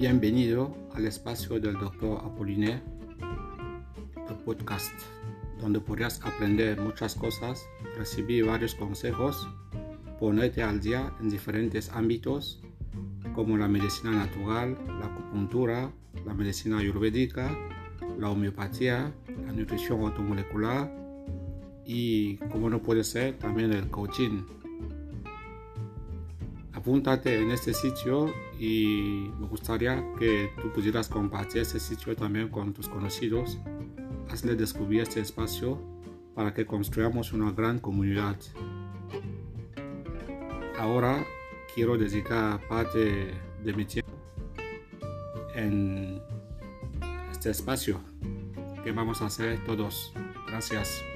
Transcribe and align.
Bienvenido 0.00 0.74
al 0.94 1.04
espacio 1.04 1.60
del 1.60 1.74
Dr. 1.74 2.24
Apollinaire, 2.24 2.80
el 4.30 4.34
podcast, 4.46 4.94
donde 5.60 5.78
podrás 5.78 6.22
aprender 6.24 6.80
muchas 6.80 7.14
cosas, 7.14 7.66
recibir 7.98 8.46
varios 8.46 8.74
consejos, 8.74 9.46
ponerte 10.18 10.62
al 10.62 10.80
día 10.80 11.12
en 11.20 11.28
diferentes 11.28 11.90
ámbitos 11.90 12.62
como 13.34 13.58
la 13.58 13.68
medicina 13.68 14.12
natural, 14.12 14.78
la 14.86 15.04
acupuntura, 15.04 15.92
la 16.24 16.32
medicina 16.32 16.78
ayurvédica, 16.78 17.54
la 18.18 18.30
homeopatía, 18.30 19.12
la 19.44 19.52
nutrición 19.52 20.00
automolecular 20.00 20.90
y, 21.84 22.38
como 22.50 22.70
no 22.70 22.80
puede 22.80 23.04
ser, 23.04 23.38
también 23.38 23.70
el 23.74 23.90
coaching 23.90 24.44
apúntate 26.80 27.38
en 27.38 27.50
este 27.50 27.74
sitio 27.74 28.32
y 28.58 29.30
me 29.38 29.46
gustaría 29.48 30.02
que 30.18 30.50
tú 30.62 30.72
pudieras 30.72 31.08
compartir 31.08 31.60
este 31.60 31.78
sitio 31.78 32.16
también 32.16 32.48
con 32.48 32.72
tus 32.72 32.88
conocidos. 32.88 33.58
Hazle 34.30 34.56
descubrir 34.56 35.02
este 35.02 35.20
espacio 35.20 35.78
para 36.34 36.54
que 36.54 36.64
construyamos 36.64 37.34
una 37.34 37.52
gran 37.52 37.80
comunidad. 37.80 38.36
Ahora 40.78 41.22
quiero 41.74 41.98
dedicar 41.98 42.66
parte 42.66 43.34
de 43.62 43.72
mi 43.74 43.84
tiempo 43.84 44.12
en 45.54 46.22
este 47.30 47.50
espacio 47.50 48.00
que 48.82 48.90
vamos 48.90 49.20
a 49.20 49.26
hacer 49.26 49.62
todos. 49.66 50.14
Gracias. 50.48 51.09